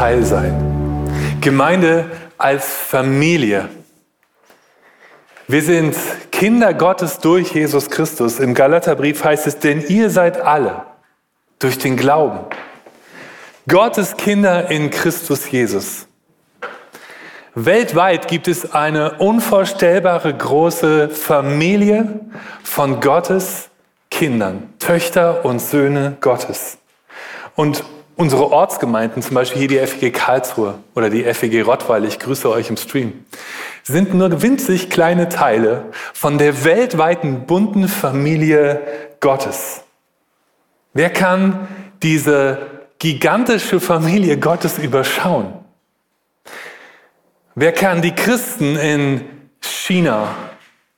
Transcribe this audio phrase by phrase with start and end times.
[0.00, 0.54] Teil sein.
[1.42, 2.06] Gemeinde
[2.38, 3.68] als Familie.
[5.46, 5.94] Wir sind
[6.32, 8.40] Kinder Gottes durch Jesus Christus.
[8.40, 10.84] Im Galaterbrief heißt es, denn ihr seid alle
[11.58, 12.38] durch den Glauben
[13.68, 16.06] Gottes Kinder in Christus Jesus.
[17.54, 22.20] Weltweit gibt es eine unvorstellbare große Familie
[22.64, 23.68] von Gottes
[24.10, 26.78] Kindern, Töchter und Söhne Gottes.
[27.54, 27.84] Und
[28.20, 32.68] unsere Ortsgemeinden, zum Beispiel hier die FEG Karlsruhe oder die FEG Rottweil, ich grüße euch
[32.68, 33.24] im Stream,
[33.82, 38.82] sind nur winzig kleine Teile von der weltweiten bunten Familie
[39.20, 39.84] Gottes.
[40.92, 41.66] Wer kann
[42.02, 42.58] diese
[42.98, 45.54] gigantische Familie Gottes überschauen?
[47.54, 49.24] Wer kann die Christen in
[49.62, 50.28] China,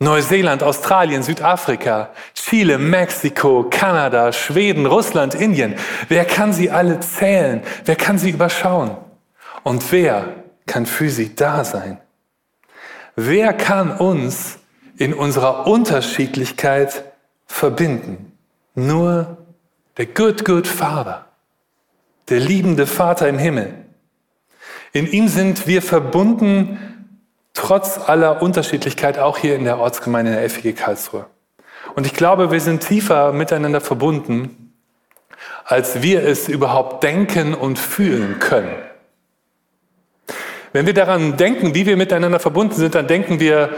[0.03, 5.77] Neuseeland, Australien, Südafrika, Chile, Mexiko, Kanada, Schweden, Russland, Indien,
[6.09, 7.63] wer kann sie alle zählen?
[7.85, 8.97] Wer kann sie überschauen?
[9.63, 12.01] Und wer kann für sie da sein?
[13.15, 14.59] Wer kann uns
[14.97, 17.05] in unserer Unterschiedlichkeit
[17.47, 18.33] verbinden?
[18.75, 19.39] Nur
[19.99, 21.27] der Good, Good Father,
[22.29, 23.73] der liebende Vater im Himmel.
[24.93, 26.92] In ihm sind wir verbunden,
[27.55, 31.27] trotz aller Unterschiedlichkeit, auch hier in der Ortsgemeinde in der FG Karlsruhe.
[31.95, 34.75] Und ich glaube, wir sind tiefer miteinander verbunden,
[35.65, 38.75] als wir es überhaupt denken und fühlen können.
[40.73, 43.71] Wenn wir daran denken, wie wir miteinander verbunden sind, dann denken wir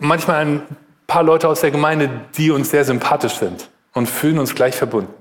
[0.00, 4.38] manchmal an ein paar Leute aus der Gemeinde, die uns sehr sympathisch sind und fühlen
[4.38, 5.14] uns gleich verbunden.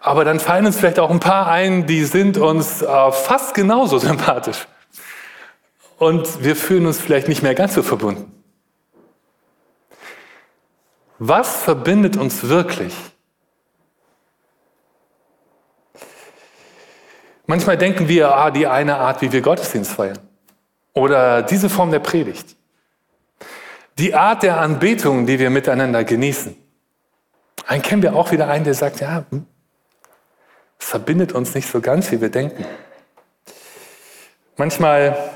[0.00, 3.98] Aber dann fallen uns vielleicht auch ein paar ein, die sind uns äh, fast genauso
[3.98, 4.66] sympathisch.
[5.98, 8.32] Und wir fühlen uns vielleicht nicht mehr ganz so verbunden.
[11.18, 12.94] Was verbindet uns wirklich?
[17.46, 20.18] Manchmal denken wir, ah, die eine Art, wie wir Gottesdienst feiern.
[20.92, 22.56] Oder diese Form der Predigt.
[23.98, 26.56] Die Art der Anbetung, die wir miteinander genießen.
[27.66, 29.46] Einen kennen wir auch wieder einen, der sagt, ja, hm,
[30.78, 32.64] es verbindet uns nicht so ganz, wie wir denken.
[34.56, 35.35] Manchmal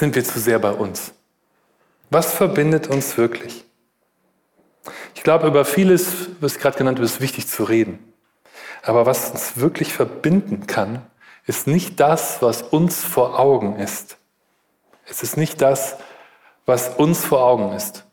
[0.00, 1.12] sind wir zu sehr bei uns.
[2.08, 3.64] Was verbindet uns wirklich?
[5.14, 8.12] Ich glaube, über vieles, was gerade genannt wird, ist wichtig zu reden.
[8.82, 11.02] Aber was uns wirklich verbinden kann,
[11.46, 14.16] ist nicht das, was uns vor Augen ist.
[15.04, 15.96] Es ist nicht das,
[16.64, 18.06] was uns vor Augen ist.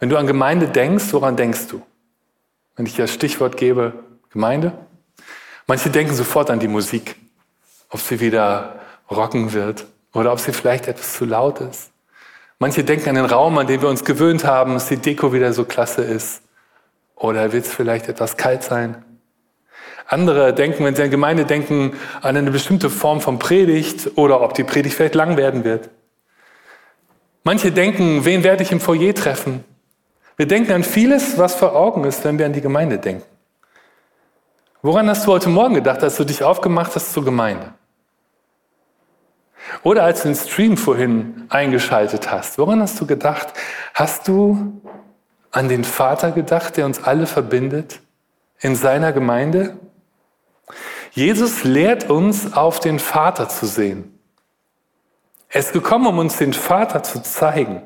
[0.00, 1.82] Wenn du an Gemeinde denkst, woran denkst du?
[2.76, 3.92] Wenn ich das Stichwort gebe,
[4.30, 4.72] Gemeinde?
[5.66, 7.16] Manche denken sofort an die Musik,
[7.90, 9.84] ob sie wieder rocken wird
[10.14, 11.90] oder ob sie vielleicht etwas zu laut ist.
[12.58, 15.52] Manche denken an den Raum, an den wir uns gewöhnt haben, dass die Deko wieder
[15.52, 16.42] so klasse ist.
[17.16, 19.04] Oder wird es vielleicht etwas kalt sein?
[20.06, 24.54] Andere denken, wenn sie an Gemeinde denken, an eine bestimmte Form von Predigt oder ob
[24.54, 25.88] die Predigt vielleicht lang werden wird.
[27.44, 29.64] Manche denken, wen werde ich im Foyer treffen?
[30.36, 33.24] Wir denken an vieles, was vor Augen ist, wenn wir an die Gemeinde denken.
[34.82, 37.72] Woran hast du heute Morgen gedacht, als du dich aufgemacht hast zur Gemeinde?
[39.82, 43.48] Oder als du den Stream vorhin eingeschaltet hast, woran hast du gedacht?
[43.94, 44.80] Hast du
[45.50, 48.00] an den Vater gedacht, der uns alle verbindet
[48.60, 49.76] in seiner Gemeinde?
[51.12, 54.18] Jesus lehrt uns, auf den Vater zu sehen.
[55.48, 57.82] Er ist gekommen, um uns den Vater zu zeigen.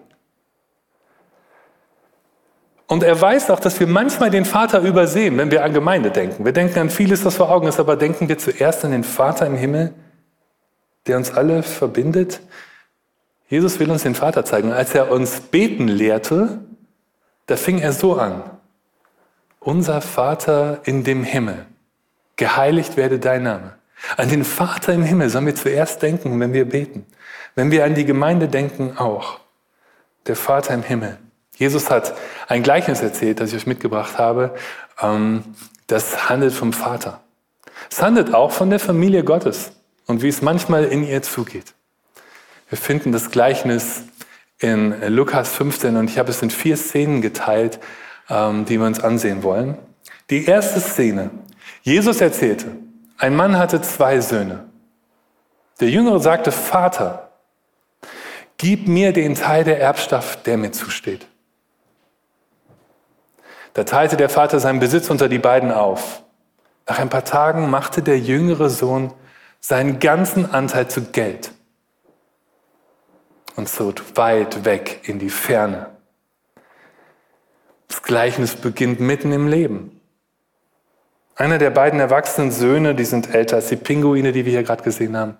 [2.86, 6.44] Und er weiß auch, dass wir manchmal den Vater übersehen, wenn wir an Gemeinde denken.
[6.44, 9.44] Wir denken an vieles, was vor Augen ist, aber denken wir zuerst an den Vater
[9.46, 9.92] im Himmel,
[11.06, 12.40] der uns alle verbindet.
[13.48, 14.68] Jesus will uns den Vater zeigen.
[14.68, 16.60] Und als er uns beten lehrte,
[17.46, 18.42] da fing er so an.
[19.60, 21.66] Unser Vater in dem Himmel,
[22.36, 23.74] geheiligt werde dein Name.
[24.16, 27.06] An den Vater im Himmel sollen wir zuerst denken, wenn wir beten.
[27.54, 29.40] Wenn wir an die Gemeinde denken, auch.
[30.26, 31.18] Der Vater im Himmel.
[31.56, 32.14] Jesus hat
[32.48, 34.54] ein Gleichnis erzählt, das ich euch mitgebracht habe.
[35.00, 35.42] Ähm,
[35.86, 37.20] das handelt vom Vater.
[37.90, 39.72] Es handelt auch von der Familie Gottes
[40.06, 41.74] und wie es manchmal in ihr zugeht.
[42.68, 44.02] Wir finden das Gleichnis
[44.58, 47.78] in Lukas 15 und ich habe es in vier Szenen geteilt,
[48.28, 49.76] ähm, die wir uns ansehen wollen.
[50.30, 51.30] Die erste Szene.
[51.82, 52.72] Jesus erzählte,
[53.18, 54.64] ein Mann hatte zwei Söhne.
[55.80, 57.30] Der Jüngere sagte, Vater,
[58.56, 61.26] gib mir den Teil der Erbschaft, der mir zusteht.
[63.74, 66.22] Da teilte der Vater seinen Besitz unter die beiden auf.
[66.88, 69.12] Nach ein paar Tagen machte der jüngere Sohn
[69.60, 71.52] seinen ganzen Anteil zu Geld
[73.56, 75.90] und zog weit weg in die Ferne.
[77.88, 80.00] Das Gleichnis beginnt mitten im Leben.
[81.34, 84.82] Einer der beiden erwachsenen Söhne, die sind älter als die Pinguine, die wir hier gerade
[84.82, 85.36] gesehen haben.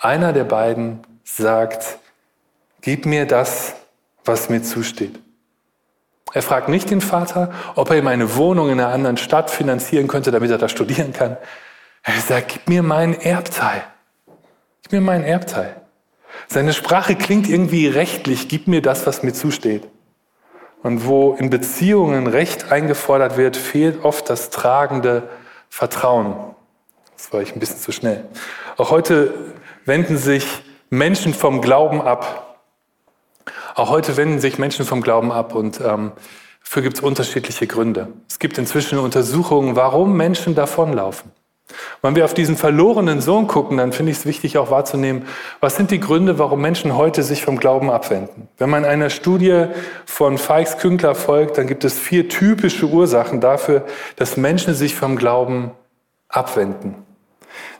[0.00, 1.98] Einer der beiden sagt,
[2.80, 3.74] gib mir das,
[4.24, 5.18] was mir zusteht.
[6.32, 10.08] Er fragt nicht den Vater, ob er ihm eine Wohnung in einer anderen Stadt finanzieren
[10.08, 11.36] könnte, damit er da studieren kann.
[12.04, 13.82] Er sagt, gib mir meinen Erbteil.
[14.82, 15.80] Gib mir meinen Erbteil.
[16.48, 19.88] Seine Sprache klingt irgendwie rechtlich, gib mir das, was mir zusteht.
[20.82, 25.28] Und wo in Beziehungen Recht eingefordert wird, fehlt oft das tragende
[25.70, 26.54] Vertrauen.
[27.16, 28.26] Das war ich ein bisschen zu schnell.
[28.76, 29.32] Auch heute
[29.86, 30.46] wenden sich
[30.90, 32.60] Menschen vom Glauben ab.
[33.74, 36.12] Auch heute wenden sich Menschen vom Glauben ab und ähm,
[36.62, 38.08] dafür gibt es unterschiedliche Gründe.
[38.28, 41.32] Es gibt inzwischen Untersuchungen, warum Menschen davonlaufen.
[42.02, 45.26] Wenn wir auf diesen verlorenen Sohn gucken, dann finde ich es wichtig auch wahrzunehmen,
[45.60, 48.48] was sind die Gründe, warum Menschen heute sich vom Glauben abwenden.
[48.58, 49.66] Wenn man einer Studie
[50.04, 55.16] von Feix Künkler folgt, dann gibt es vier typische Ursachen dafür, dass Menschen sich vom
[55.16, 55.70] Glauben
[56.28, 56.96] abwenden.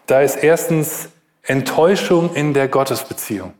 [0.06, 1.10] Da ist erstens
[1.42, 3.52] Enttäuschung in der Gottesbeziehung.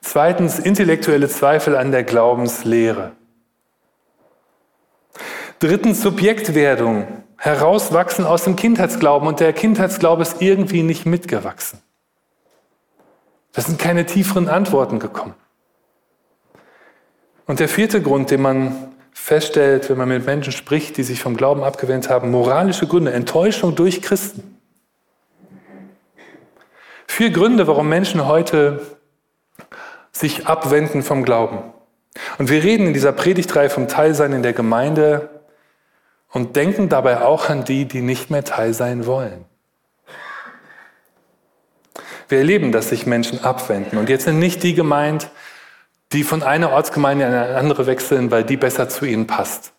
[0.00, 3.12] Zweitens intellektuelle Zweifel an der Glaubenslehre.
[5.60, 11.80] Drittens Subjektwerdung herauswachsen aus dem Kindheitsglauben und der Kindheitsglaube ist irgendwie nicht mitgewachsen.
[13.52, 15.34] Da sind keine tieferen Antworten gekommen.
[17.46, 21.34] Und der vierte Grund, den man feststellt, wenn man mit Menschen spricht, die sich vom
[21.34, 24.58] Glauben abgewendet haben, moralische Gründe, Enttäuschung durch Christen.
[27.06, 28.86] Vier Gründe, warum Menschen heute
[30.12, 31.72] sich abwenden vom Glauben.
[32.36, 35.39] Und wir reden in dieser Predigtreihe vom Teilsein in der Gemeinde
[36.32, 39.44] und denken dabei auch an die, die nicht mehr Teil sein wollen.
[42.28, 43.98] Wir erleben, dass sich Menschen abwenden.
[43.98, 45.30] Und jetzt sind nicht die gemeint,
[46.12, 49.72] die von einer Ortsgemeinde in eine andere wechseln, weil die besser zu ihnen passt.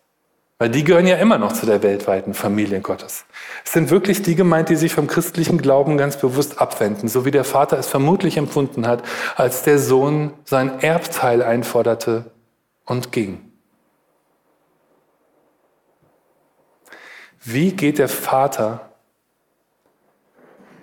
[0.58, 3.24] Weil die gehören ja immer noch zu der weltweiten Familie Gottes.
[3.64, 7.30] Es sind wirklich die gemeint, die sich vom christlichen Glauben ganz bewusst abwenden, so wie
[7.30, 9.02] der Vater es vermutlich empfunden hat,
[9.34, 12.26] als der Sohn sein Erbteil einforderte
[12.84, 13.51] und ging.
[17.44, 18.92] Wie geht der Vater,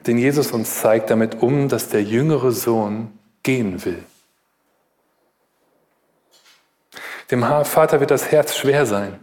[0.05, 4.03] den Jesus uns zeigt, damit um, dass der jüngere Sohn gehen will?
[7.31, 9.19] Dem Vater wird das Herz schwer sein,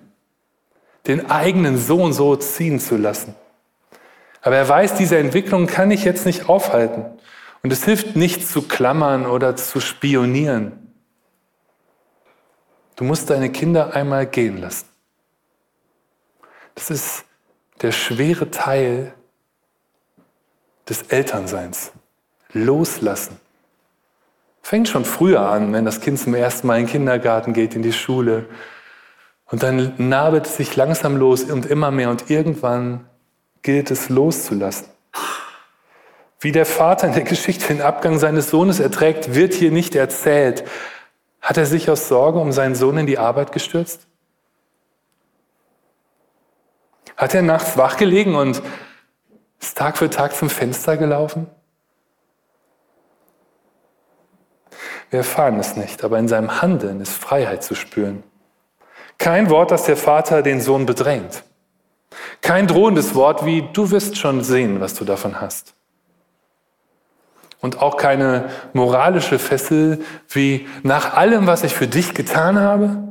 [1.07, 3.35] den eigenen Sohn so ziehen zu lassen.
[4.43, 7.05] Aber er weiß, diese Entwicklung kann ich jetzt nicht aufhalten.
[7.65, 10.95] Und es hilft nicht zu klammern oder zu spionieren.
[12.95, 14.87] Du musst deine Kinder einmal gehen lassen.
[16.77, 17.25] Das ist
[17.83, 19.13] der schwere Teil
[20.89, 21.91] des Elternseins.
[22.53, 23.41] Loslassen.
[24.63, 27.83] Fängt schon früher an, wenn das Kind zum ersten Mal in den Kindergarten geht, in
[27.83, 28.47] die Schule.
[29.51, 33.09] Und dann nabelt es sich langsam los und immer mehr und irgendwann
[33.63, 34.89] gilt es loszulassen.
[36.41, 40.65] Wie der Vater in der Geschichte den Abgang seines Sohnes erträgt, wird hier nicht erzählt.
[41.41, 44.07] Hat er sich aus Sorge um seinen Sohn in die Arbeit gestürzt?
[47.17, 48.63] Hat er nachts wach gelegen und
[49.61, 51.47] ist Tag für Tag zum Fenster gelaufen?
[55.11, 58.23] Wir erfahren es nicht, aber in seinem Handeln ist Freiheit zu spüren.
[59.19, 61.43] Kein Wort, das der Vater den Sohn bedrängt.
[62.43, 65.75] Kein drohendes Wort wie du wirst schon sehen, was du davon hast.
[67.61, 73.06] Und auch keine moralische Fessel wie nach allem, was ich für dich getan habe,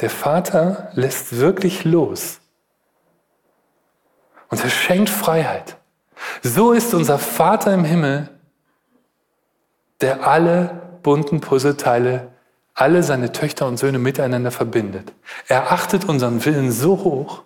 [0.00, 2.40] Der Vater lässt wirklich los.
[4.48, 5.76] Und er schenkt Freiheit.
[6.42, 8.28] So ist unser Vater im Himmel,
[10.00, 12.28] der alle bunten Puzzleteile,
[12.74, 15.12] alle seine Töchter und Söhne miteinander verbindet.
[15.48, 17.42] Er achtet unseren Willen so hoch,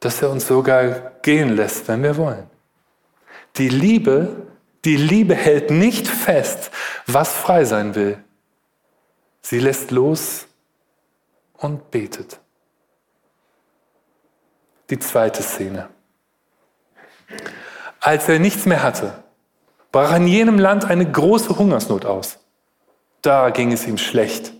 [0.00, 2.48] dass er uns sogar gehen lässt, wenn wir wollen.
[3.56, 4.46] Die Liebe,
[4.84, 6.70] die Liebe hält nicht fest,
[7.06, 8.22] was frei sein will.
[9.48, 10.48] Sie lässt los
[11.56, 12.40] und betet.
[14.90, 15.88] Die zweite Szene.
[18.00, 19.22] Als er nichts mehr hatte,
[19.92, 22.40] brach in jenem Land eine große Hungersnot aus.
[23.22, 24.52] Da ging es ihm schlecht.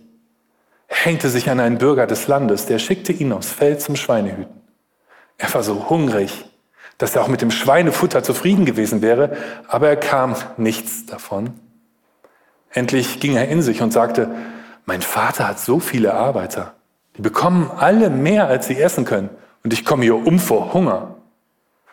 [0.87, 4.61] Er hängte sich an einen Bürger des Landes, der schickte ihn aufs Feld zum Schweinehüten.
[5.37, 6.45] Er war so hungrig,
[6.97, 9.35] dass er auch mit dem Schweinefutter zufrieden gewesen wäre,
[9.67, 11.59] aber er kam nichts davon.
[12.69, 14.33] Endlich ging er in sich und sagte,
[14.87, 16.73] mein Vater hat so viele Arbeiter.
[17.17, 19.29] Die bekommen alle mehr, als sie essen können.
[19.63, 21.15] Und ich komme hier um vor Hunger.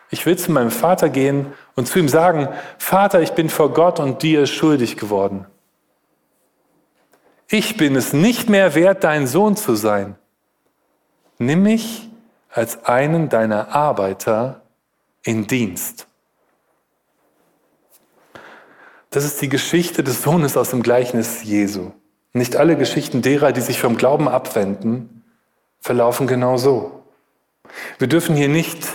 [0.09, 2.47] Ich will zu meinem Vater gehen und zu ihm sagen,
[2.77, 5.45] Vater, ich bin vor Gott und dir schuldig geworden.
[7.49, 10.15] ich bin es nicht mehr wert, dein Sohn zu sein.
[11.37, 12.09] Nimm mich
[12.49, 14.61] als einen deiner Arbeiter
[15.21, 16.07] in Dienst.
[19.09, 21.91] Das ist die Geschichte des Sohnes aus dem Gleichnis Jesu.
[22.35, 25.23] Nicht alle Geschichten derer, die sich vom Glauben abwenden,
[25.79, 27.01] verlaufen genau so.
[27.97, 28.85] Wir dürfen hier nicht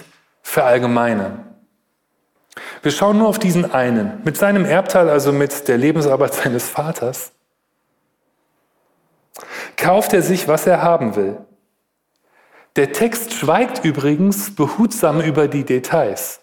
[0.43, 1.47] verallgemeinern.
[2.83, 7.33] Wir schauen nur auf diesen einen, mit seinem Erbteil, also mit der Lebensarbeit seines Vaters.
[9.79, 11.39] Kauft er sich, was er haben will.
[12.77, 16.41] Der Text schweigt übrigens behutsam über die Details.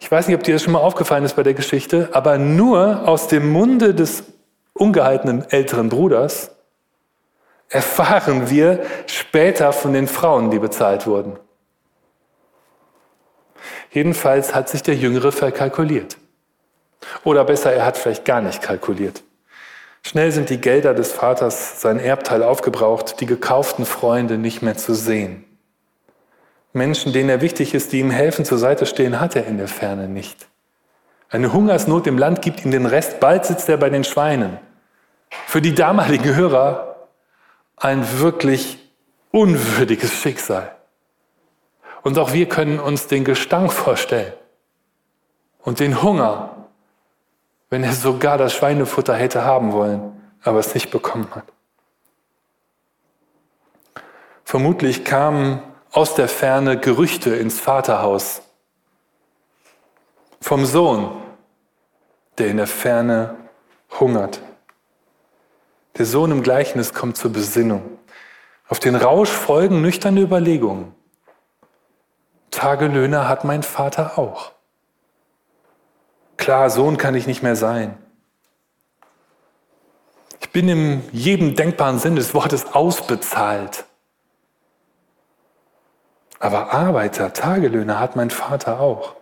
[0.00, 3.08] Ich weiß nicht, ob dir das schon mal aufgefallen ist bei der Geschichte, aber nur
[3.08, 4.24] aus dem Munde des
[4.80, 6.50] ungehaltenen älteren Bruders
[7.68, 11.38] erfahren wir später von den Frauen, die bezahlt wurden.
[13.92, 16.16] Jedenfalls hat sich der Jüngere verkalkuliert.
[17.24, 19.22] Oder besser, er hat vielleicht gar nicht kalkuliert.
[20.02, 24.94] Schnell sind die Gelder des Vaters, sein Erbteil aufgebraucht, die gekauften Freunde nicht mehr zu
[24.94, 25.44] sehen.
[26.72, 29.68] Menschen, denen er wichtig ist, die ihm helfen, zur Seite stehen, hat er in der
[29.68, 30.46] Ferne nicht.
[31.28, 34.58] Eine Hungersnot im Land gibt ihm den Rest, bald sitzt er bei den Schweinen.
[35.46, 36.96] Für die damaligen Hörer
[37.76, 38.78] ein wirklich
[39.30, 40.76] unwürdiges Schicksal.
[42.02, 44.32] Und auch wir können uns den Gestank vorstellen
[45.62, 46.68] und den Hunger,
[47.68, 51.44] wenn er sogar das Schweinefutter hätte haben wollen, aber es nicht bekommen hat.
[54.44, 58.42] Vermutlich kamen aus der Ferne Gerüchte ins Vaterhaus
[60.40, 61.22] vom Sohn,
[62.38, 63.36] der in der Ferne
[64.00, 64.40] hungert.
[66.00, 67.82] Der Sohn im Gleichnis kommt zur Besinnung.
[68.70, 70.94] Auf den Rausch folgen nüchterne Überlegungen.
[72.50, 74.52] Tagelöhner hat mein Vater auch.
[76.38, 77.98] Klar, Sohn kann ich nicht mehr sein.
[80.40, 83.84] Ich bin in jedem denkbaren Sinn des Wortes ausbezahlt.
[86.38, 89.16] Aber Arbeiter, Tagelöhner hat mein Vater auch.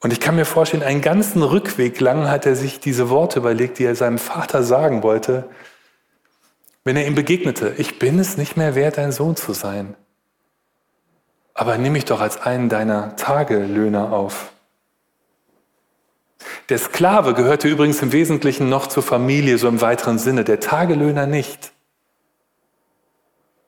[0.00, 3.78] Und ich kann mir vorstellen, einen ganzen Rückweg lang hat er sich diese Worte überlegt,
[3.78, 5.48] die er seinem Vater sagen wollte,
[6.84, 7.74] wenn er ihm begegnete.
[7.78, 9.96] Ich bin es nicht mehr wert, dein Sohn zu sein.
[11.54, 14.52] Aber nimm mich doch als einen deiner Tagelöhner auf.
[16.68, 21.26] Der Sklave gehörte übrigens im Wesentlichen noch zur Familie, so im weiteren Sinne, der Tagelöhner
[21.26, 21.72] nicht.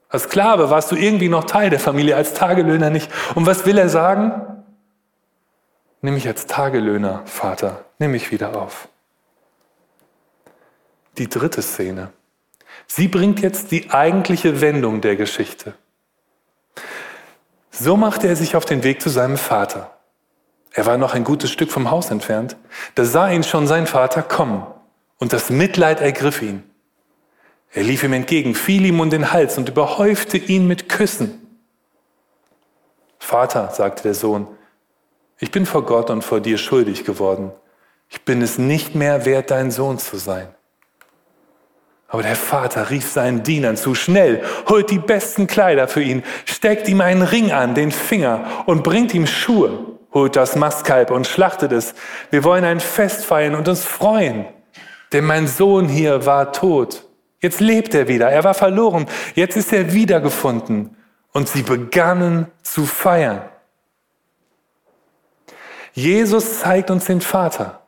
[0.08, 3.11] Als Sklave warst du irgendwie noch Teil der Familie, als Tagelöhner nicht.
[3.35, 4.64] Und was will er sagen?
[6.00, 8.88] Nimm mich als Tagelöhner, Vater, nimm mich wieder auf.
[11.18, 12.12] Die dritte Szene.
[12.97, 15.75] Sie bringt jetzt die eigentliche Wendung der Geschichte.
[17.71, 19.99] So machte er sich auf den Weg zu seinem Vater.
[20.73, 22.57] Er war noch ein gutes Stück vom Haus entfernt.
[22.95, 24.67] Da sah ihn schon sein Vater kommen
[25.19, 26.62] und das Mitleid ergriff ihn.
[27.71, 31.59] Er lief ihm entgegen, fiel ihm um den Hals und überhäufte ihn mit Küssen.
[33.19, 34.47] Vater, sagte der Sohn,
[35.38, 37.53] ich bin vor Gott und vor dir schuldig geworden.
[38.09, 40.56] Ich bin es nicht mehr wert, dein Sohn zu sein.
[42.09, 46.89] Aber der Vater rief seinen Dienern zu, schnell, holt die besten Kleider für ihn, steckt
[46.89, 51.73] ihm einen Ring an, den Finger und bringt ihm Schuhe holt das Mastkalb und schlachtet
[51.73, 51.95] es.
[52.31, 54.47] Wir wollen ein Fest feiern und uns freuen.
[55.13, 57.05] Denn mein Sohn hier war tot.
[57.41, 58.31] Jetzt lebt er wieder.
[58.31, 59.07] Er war verloren.
[59.35, 60.97] Jetzt ist er wiedergefunden.
[61.33, 63.43] Und sie begannen zu feiern.
[65.93, 67.86] Jesus zeigt uns den Vater.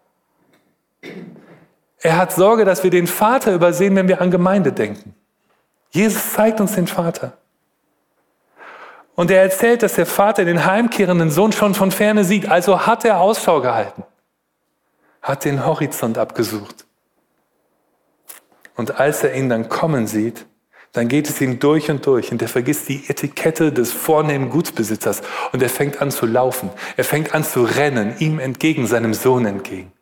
[2.01, 5.15] Er hat Sorge, dass wir den Vater übersehen, wenn wir an Gemeinde denken.
[5.91, 7.39] Jesus zeigt uns den Vater.
[9.15, 12.49] Und er erzählt, dass der Vater den heimkehrenden Sohn schon von ferne sieht.
[12.49, 14.05] Also hat er Ausschau gehalten,
[15.23, 16.87] hat den Horizont abgesucht.
[18.77, 20.47] Und als er ihn dann kommen sieht,
[20.93, 25.23] dann geht es ihm durch und durch und er vergisst die Etikette des vornehmen Gutsbesitzers
[25.53, 26.71] und er fängt an zu laufen.
[26.97, 29.93] Er fängt an zu rennen, ihm entgegen, seinem Sohn entgegen.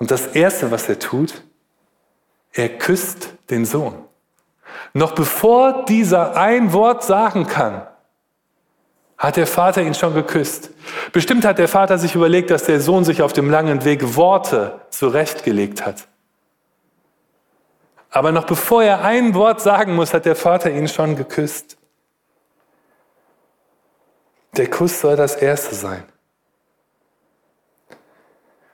[0.00, 1.44] Und das Erste, was er tut,
[2.52, 3.94] er küsst den Sohn.
[4.94, 7.86] Noch bevor dieser ein Wort sagen kann,
[9.18, 10.70] hat der Vater ihn schon geküsst.
[11.12, 14.80] Bestimmt hat der Vater sich überlegt, dass der Sohn sich auf dem langen Weg Worte
[14.88, 16.08] zurechtgelegt hat.
[18.08, 21.76] Aber noch bevor er ein Wort sagen muss, hat der Vater ihn schon geküsst.
[24.56, 26.04] Der Kuss soll das Erste sein.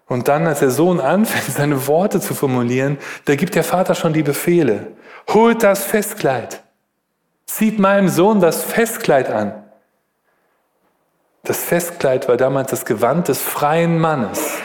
[0.09, 4.13] Und dann, als der Sohn anfängt, seine Worte zu formulieren, da gibt der Vater schon
[4.13, 4.93] die Befehle.
[5.29, 6.63] Holt das Festkleid.
[7.47, 9.65] Zieht meinem Sohn das Festkleid an.
[11.43, 14.59] Das Festkleid war damals das Gewand des freien Mannes.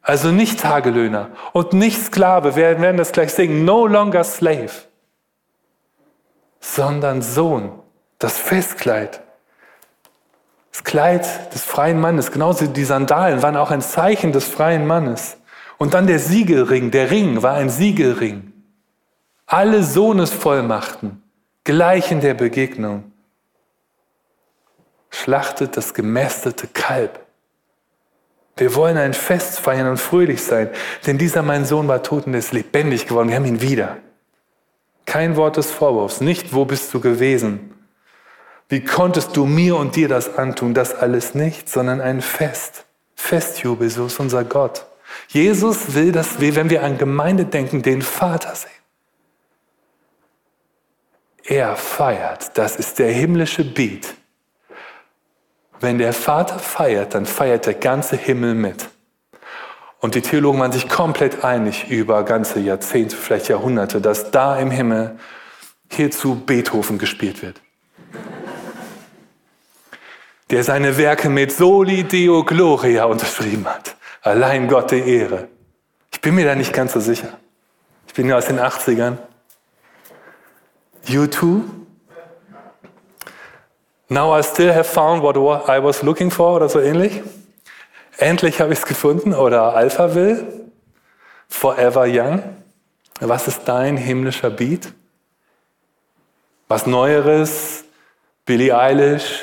[0.00, 4.70] Also nicht Tagelöhner und nicht Sklave, wir werden das gleich singen, no longer slave,
[6.60, 7.72] sondern Sohn,
[8.20, 9.20] das Festkleid.
[10.76, 15.38] Das Kleid des freien Mannes, genauso die Sandalen waren auch ein Zeichen des freien Mannes.
[15.78, 18.52] Und dann der Siegelring, der Ring war ein Siegelring.
[19.46, 21.22] Alle Sohnesvollmachten
[21.64, 23.10] gleich in der Begegnung.
[25.08, 27.20] Schlachtet das gemästete Kalb.
[28.58, 30.68] Wir wollen ein Fest feiern und fröhlich sein,
[31.06, 33.30] denn dieser mein Sohn war tot und ist lebendig geworden.
[33.30, 33.96] Wir haben ihn wieder.
[35.06, 37.75] Kein Wort des Vorwurfs, nicht wo bist du gewesen,
[38.68, 40.74] wie konntest du mir und dir das antun?
[40.74, 42.84] Das alles nicht, sondern ein Fest.
[43.14, 44.86] Festjubel, so ist unser Gott.
[45.28, 48.70] Jesus will, dass wir, wenn wir an Gemeinde denken, den Vater sehen.
[51.44, 54.14] Er feiert, das ist der himmlische Beat.
[55.78, 58.88] Wenn der Vater feiert, dann feiert der ganze Himmel mit.
[60.00, 64.72] Und die Theologen waren sich komplett einig über ganze Jahrzehnte, vielleicht Jahrhunderte, dass da im
[64.72, 65.18] Himmel
[65.88, 67.60] hierzu Beethoven gespielt wird
[70.50, 73.96] der seine Werke mit Soli Deo Gloria unterschrieben hat.
[74.22, 75.48] Allein Gott der Ehre.
[76.12, 77.38] Ich bin mir da nicht ganz so sicher.
[78.06, 79.18] Ich bin ja aus den 80ern.
[81.06, 81.62] U2.
[84.08, 85.36] Now I still have found what
[85.68, 87.22] I was looking for oder so ähnlich.
[88.18, 89.34] Endlich habe ich es gefunden.
[89.34, 90.46] Oder Alphaville.
[91.48, 92.42] Forever Young.
[93.20, 94.92] Was ist dein himmlischer Beat?
[96.68, 97.84] Was Neueres?
[98.44, 99.42] Billie Eilish,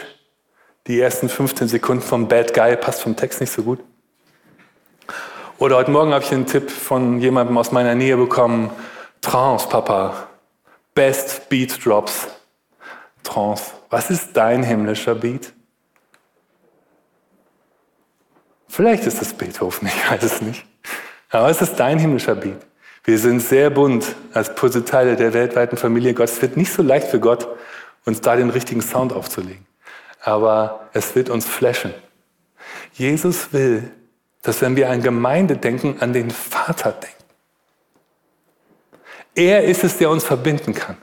[0.88, 3.80] die ersten 15 Sekunden vom Bad Guy passt vom Text nicht so gut.
[5.58, 8.70] Oder heute Morgen habe ich einen Tipp von jemandem aus meiner Nähe bekommen.
[9.22, 10.28] Trance, Papa.
[10.94, 12.28] Best Beat Drops.
[13.24, 13.72] Trance.
[13.90, 15.54] Was ist dein himmlischer Beat?
[18.68, 20.66] Vielleicht ist es Beethoven, ich weiß es nicht.
[21.30, 22.60] Aber es ist dein himmlischer Beat.
[23.06, 26.36] Wir sind sehr bunt als Puzzleteile der weltweiten Familie Gottes.
[26.36, 27.48] Es wird nicht so leicht für Gott,
[28.06, 29.66] uns da den richtigen Sound aufzulegen
[30.24, 31.94] aber es wird uns flashen.
[32.94, 33.92] Jesus will,
[34.42, 37.24] dass wenn wir an Gemeinde denken, an den Vater denken.
[39.36, 40.98] Er ist es, der uns verbinden kann.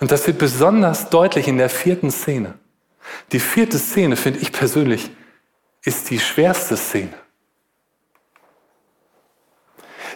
[0.00, 2.54] Und das wird besonders deutlich in der vierten Szene.
[3.30, 5.10] Die vierte Szene, finde ich persönlich,
[5.82, 7.14] ist die schwerste Szene.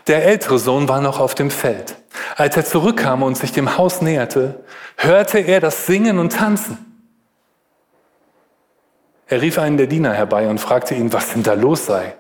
[0.07, 1.97] Der ältere Sohn war noch auf dem Feld.
[2.37, 4.65] Als er zurückkam und sich dem Haus näherte,
[4.97, 6.96] hörte er das Singen und Tanzen.
[9.27, 12.15] Er rief einen der Diener herbei und fragte ihn, was denn da los sei.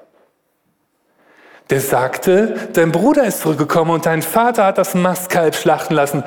[1.70, 6.22] Der sagte, dein Bruder ist zurückgekommen und dein Vater hat das Mastkalb schlachten lassen,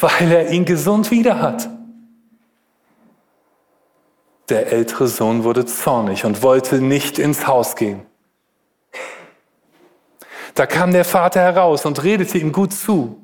[0.00, 1.68] weil er ihn gesund wieder hat.
[4.48, 8.04] Der ältere Sohn wurde zornig und wollte nicht ins Haus gehen.
[10.54, 13.20] Da kam der Vater heraus und redete ihm gut zu.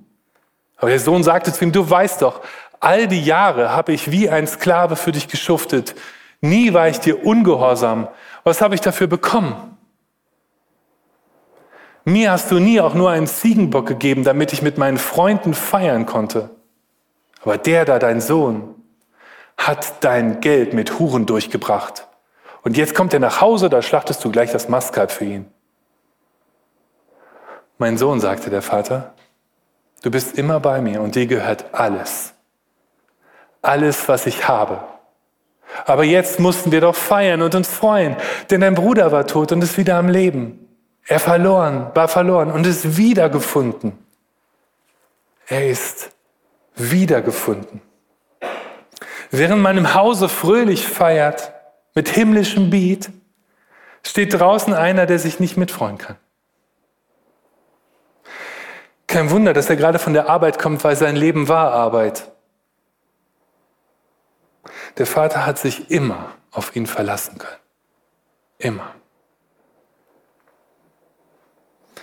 [0.77, 2.41] Aber der Sohn sagte zu ihm, du weißt doch,
[2.81, 5.95] all die Jahre habe ich wie ein Sklave für dich geschuftet.
[6.41, 8.09] Nie war ich dir ungehorsam.
[8.45, 9.77] Was habe ich dafür bekommen?
[12.05, 16.07] Mir hast du nie auch nur einen Ziegenbock gegeben, damit ich mit meinen Freunden feiern
[16.07, 16.51] konnte.
[17.43, 18.75] Aber der da, dein Sohn,
[19.57, 22.07] hat dein Geld mit Huren durchgebracht.
[22.63, 25.47] Und jetzt kommt er nach Hause, da schlachtest du gleich das Mastkalb für ihn.
[27.79, 29.15] Mein Sohn, sagte der Vater,
[30.03, 32.35] du bist immer bei mir und dir gehört alles.
[33.63, 34.83] Alles, was ich habe.
[35.87, 38.17] Aber jetzt mussten wir doch feiern und uns freuen,
[38.51, 40.69] denn dein Bruder war tot und ist wieder am Leben.
[41.07, 43.99] Er verloren, war verloren und ist wiedergefunden.
[45.49, 46.11] Er ist
[46.77, 47.83] wiedergefunden.
[49.31, 51.53] Während man im Hause fröhlich feiert,
[51.95, 53.11] mit himmlischem Beat,
[54.03, 56.17] steht draußen einer, der sich nicht mitfreuen kann.
[59.07, 62.31] Kein Wunder, dass er gerade von der Arbeit kommt, weil sein Leben war Arbeit.
[64.99, 67.61] Der Vater hat sich immer auf ihn verlassen können.
[68.59, 68.95] Immer.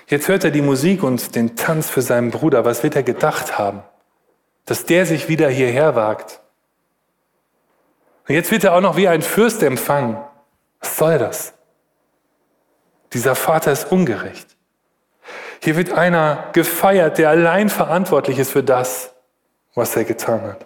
[0.08, 2.64] Jetzt hört er die Musik und den Tanz für seinen Bruder.
[2.64, 3.84] Was wird er gedacht haben?
[4.66, 6.42] Dass der sich wieder hierher wagt.
[8.28, 10.18] Und jetzt wird er auch noch wie ein Fürst empfangen.
[10.80, 11.54] Was soll das?
[13.14, 14.58] Dieser Vater ist ungerecht.
[15.62, 19.14] Hier wird einer gefeiert, der allein verantwortlich ist für das,
[19.76, 20.66] was er getan hat.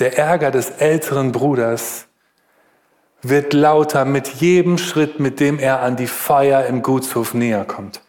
[0.00, 2.06] Der Ärger des älteren Bruders
[3.22, 8.00] wird lauter mit jedem Schritt, mit dem er an die Feier im Gutshof näher kommt.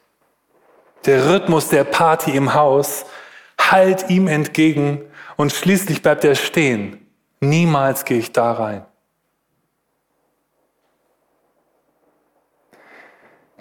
[1.06, 3.06] Der Rhythmus der Party im Haus
[3.60, 5.02] hallt ihm entgegen
[5.36, 7.06] und schließlich bleibt er stehen.
[7.42, 8.86] Niemals gehe ich da rein.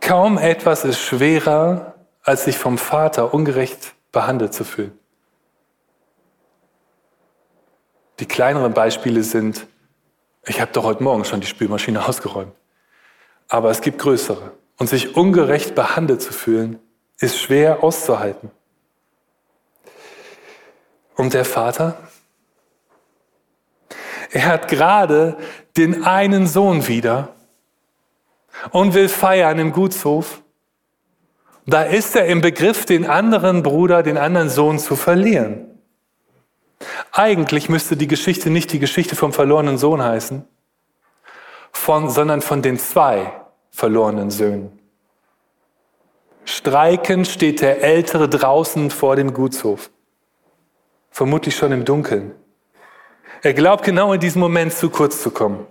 [0.00, 4.96] Kaum etwas ist schwerer, als sich vom Vater ungerecht behandelt zu fühlen.
[8.20, 9.66] Die kleineren Beispiele sind,
[10.46, 12.52] ich habe doch heute Morgen schon die Spülmaschine ausgeräumt.
[13.48, 14.52] Aber es gibt größere.
[14.78, 16.78] Und sich ungerecht behandelt zu fühlen,
[17.18, 18.50] ist schwer auszuhalten.
[21.16, 21.98] Und der Vater?
[24.30, 25.36] Er hat gerade
[25.76, 27.34] den einen Sohn wieder
[28.70, 30.40] und will feiern im Gutshof.
[31.66, 35.69] Da ist er im Begriff, den anderen Bruder, den anderen Sohn zu verlieren.
[37.12, 40.44] Eigentlich müsste die Geschichte nicht die Geschichte vom verlorenen Sohn heißen,
[41.72, 43.32] von, sondern von den zwei
[43.70, 44.78] verlorenen Söhnen.
[46.44, 49.90] Streikend steht der Ältere draußen vor dem Gutshof,
[51.10, 52.34] vermutlich schon im Dunkeln.
[53.42, 55.66] Er glaubt genau in diesem Moment zu kurz zu kommen.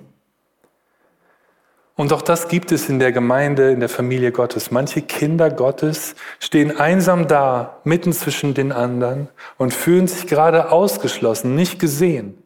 [1.99, 4.71] Und auch das gibt es in der Gemeinde, in der Familie Gottes.
[4.71, 11.55] Manche Kinder Gottes stehen einsam da, mitten zwischen den anderen und fühlen sich gerade ausgeschlossen,
[11.55, 12.41] nicht gesehen.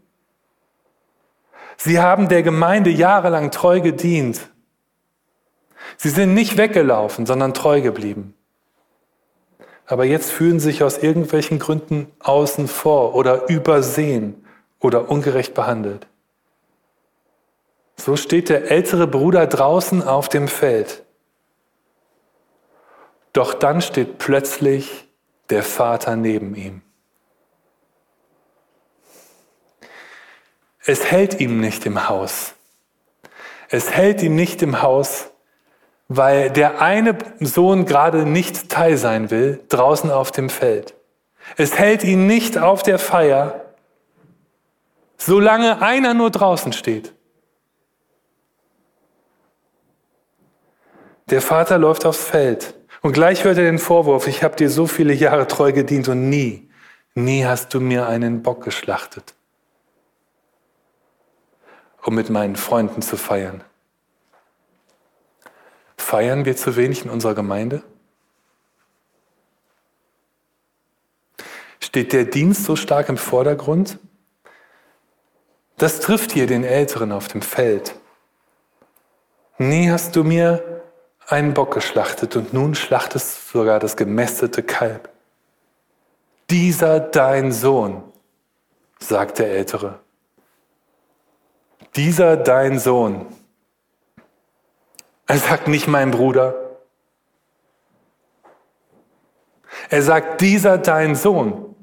[1.77, 4.49] Sie haben der Gemeinde jahrelang treu gedient.
[5.97, 8.33] Sie sind nicht weggelaufen, sondern treu geblieben.
[9.85, 14.47] Aber jetzt fühlen sie sich aus irgendwelchen Gründen außen vor oder übersehen
[14.79, 16.07] oder ungerecht behandelt.
[17.95, 21.03] So steht der ältere Bruder draußen auf dem Feld.
[23.33, 25.07] Doch dann steht plötzlich
[25.49, 26.81] der Vater neben ihm.
[30.85, 32.53] Es hält ihm nicht im Haus.
[33.69, 35.31] Es hält ihm nicht im Haus,
[36.07, 40.93] weil der eine Sohn gerade nicht teil sein will, draußen auf dem Feld.
[41.57, 43.65] Es hält ihn nicht auf der Feier,
[45.17, 47.13] solange einer nur draußen steht.
[51.33, 54.85] Der Vater läuft aufs Feld und gleich hört er den Vorwurf, ich habe dir so
[54.85, 56.69] viele Jahre treu gedient und nie,
[57.15, 59.33] nie hast du mir einen Bock geschlachtet,
[62.03, 63.63] um mit meinen Freunden zu feiern.
[65.97, 67.81] Feiern wir zu wenig in unserer Gemeinde?
[71.79, 73.97] Steht der Dienst so stark im Vordergrund?
[75.77, 77.95] Das trifft hier den Älteren auf dem Feld.
[79.57, 80.72] Nie hast du mir
[81.27, 85.09] einen Bock geschlachtet und nun schlachtest sogar das gemästete Kalb.
[86.49, 88.03] Dieser dein Sohn,
[88.99, 89.99] sagt der Ältere.
[91.95, 93.25] Dieser dein Sohn.
[95.27, 96.55] Er sagt nicht mein Bruder.
[99.89, 101.75] Er sagt dieser dein Sohn.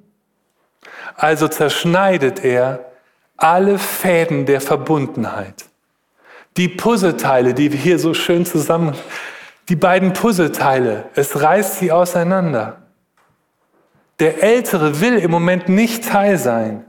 [1.17, 2.93] Also zerschneidet er
[3.37, 5.70] alle Fäden der Verbundenheit.
[6.57, 8.95] Die Puzzleteile, die wir hier so schön zusammen
[9.69, 12.83] die beiden Puzzleteile, es reißt sie auseinander.
[14.19, 16.85] Der Ältere will im Moment nicht Teil sein.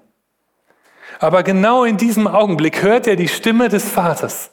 [1.20, 4.50] Aber genau in diesem Augenblick hört er die Stimme des Vaters.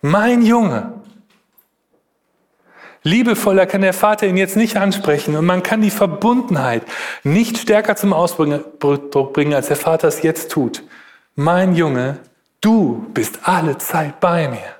[0.00, 0.94] Mein Junge.
[3.04, 6.82] Liebevoller kann der Vater ihn jetzt nicht ansprechen und man kann die Verbundenheit
[7.22, 10.82] nicht stärker zum Ausdruck bringen, als der Vater es jetzt tut.
[11.36, 12.18] Mein Junge,
[12.62, 14.76] du bist alle Zeit bei mir.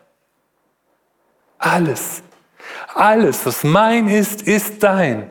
[1.58, 2.22] Alles.
[2.94, 5.30] Alles, was mein ist, ist dein.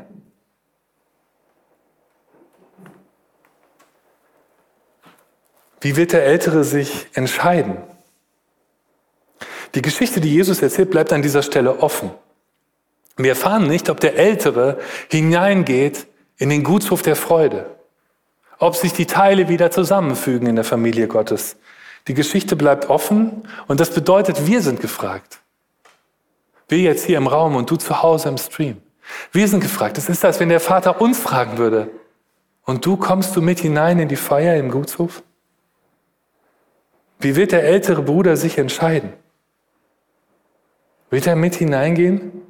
[5.80, 7.78] Wie wird der Ältere sich entscheiden?
[9.74, 12.12] Die Geschichte, die Jesus erzählt, bleibt an dieser Stelle offen.
[13.18, 17.78] Wir erfahren nicht, ob der Ältere hineingeht in den Gutshof der Freude,
[18.60, 21.58] ob sich die Teile wieder zusammenfügen in der Familie Gottes.
[22.08, 25.40] Die Geschichte bleibt offen und das bedeutet, wir sind gefragt.
[26.68, 28.82] Wir jetzt hier im Raum und du zu Hause im Stream.
[29.32, 29.98] Wir sind gefragt.
[29.98, 31.90] Es ist, als wenn der Vater uns fragen würde.
[32.66, 35.24] Und du kommst du mit hinein in die Feier im Gutshof?
[37.20, 39.14] Wie wird der ältere Bruder sich entscheiden?
[41.10, 42.42] Wird er mit hineingehen?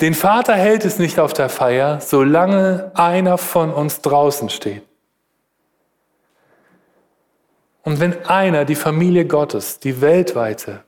[0.00, 4.82] Den Vater hält es nicht auf der Feier, solange einer von uns draußen steht.
[7.82, 10.84] Und wenn einer die Familie Gottes, die weltweite,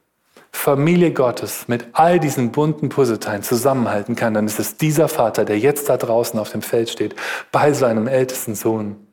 [0.53, 5.59] Familie Gottes mit all diesen bunten Puzzleteilen zusammenhalten kann, dann ist es dieser Vater, der
[5.59, 7.17] jetzt da draußen auf dem Feld steht,
[7.51, 9.07] bei seinem ältesten Sohn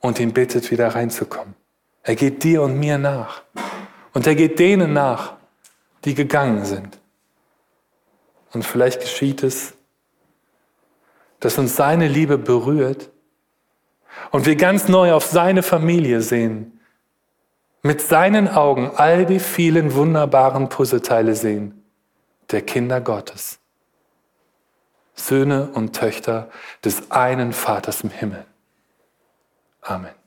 [0.00, 1.54] und ihn bittet, wieder reinzukommen.
[2.02, 3.42] Er geht dir und mir nach.
[4.14, 5.34] Und er geht denen nach,
[6.04, 6.98] die gegangen sind.
[8.52, 9.74] Und vielleicht geschieht es,
[11.40, 13.10] dass uns seine Liebe berührt
[14.30, 16.80] und wir ganz neu auf seine Familie sehen,
[17.82, 21.80] mit seinen Augen all die vielen wunderbaren Puzzleteile sehen
[22.50, 23.58] der Kinder Gottes.
[25.14, 26.50] Söhne und Töchter
[26.84, 28.44] des einen Vaters im Himmel.
[29.82, 30.19] Amen.